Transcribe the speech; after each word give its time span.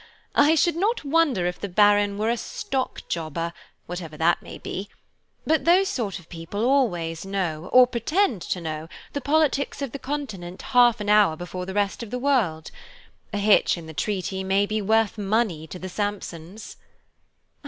I 0.33 0.55
should 0.55 0.75
not 0.75 1.03
wonder 1.05 1.45
if 1.45 1.59
the 1.59 1.69
Baron 1.69 2.17
were 2.17 2.31
a 2.31 2.35
stock 2.35 3.03
jobber, 3.07 3.53
whatever 3.85 4.17
that 4.17 4.41
may 4.41 4.57
be; 4.57 4.89
but 5.45 5.63
those 5.63 5.89
sort 5.89 6.17
of 6.17 6.27
people 6.27 6.65
always 6.67 7.23
know, 7.23 7.69
or 7.71 7.85
pretend 7.85 8.41
to 8.41 8.59
know, 8.59 8.89
the 9.13 9.21
politics 9.21 9.79
of 9.79 9.91
the 9.91 9.99
continent 9.99 10.63
half 10.73 11.01
an 11.01 11.09
hour 11.09 11.35
before 11.35 11.67
the 11.67 11.75
rest 11.75 12.01
of 12.01 12.09
the 12.09 12.17
world. 12.17 12.71
A 13.31 13.37
hitch 13.37 13.77
in 13.77 13.85
the 13.85 13.93
treaty 13.93 14.43
may 14.43 14.65
be 14.65 14.81
worth 14.81 15.19
money 15.19 15.67
to 15.67 15.77
the 15.77 15.87
Sampsons." 15.87 16.77